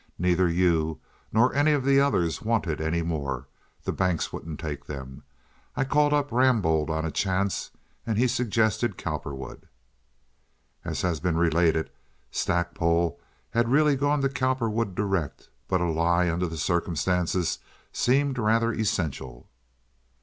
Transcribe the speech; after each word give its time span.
Neither 0.17 0.49
you 0.49 0.99
nor 1.31 1.53
any 1.53 1.73
of 1.73 1.85
the 1.85 1.99
others 1.99 2.41
wanted 2.41 2.81
any 2.81 3.03
more. 3.03 3.45
The 3.83 3.91
banks 3.91 4.33
wouldn't 4.33 4.59
take 4.59 4.87
them. 4.87 5.21
I 5.75 5.83
called 5.83 6.11
up 6.11 6.31
Rambaud 6.31 6.89
on 6.89 7.05
a 7.05 7.11
chance, 7.11 7.69
and 8.03 8.17
he 8.17 8.27
suggested 8.27 8.97
Cowperwood." 8.97 9.67
As 10.83 11.03
has 11.03 11.19
been 11.19 11.37
related, 11.37 11.91
Stackpole 12.31 13.19
had 13.51 13.69
really 13.69 13.95
gone 13.95 14.21
to 14.21 14.29
Cowperwood 14.29 14.95
direct, 14.95 15.49
but 15.67 15.81
a 15.81 15.91
lie 15.91 16.31
under 16.31 16.47
the 16.47 16.57
circumstances 16.57 17.59
seemed 17.93 18.39
rather 18.39 18.73
essential. 18.73 19.47